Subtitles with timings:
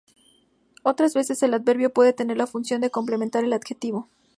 [0.81, 4.09] Otras veces el adverbio puede tener la función de complementar al adjetivo.